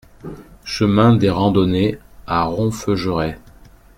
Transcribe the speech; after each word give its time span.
Chemin 0.63 1.15
des 1.15 1.29
Randonnées 1.29 1.99
à 2.25 2.45
Ronfeugerai 2.45 3.37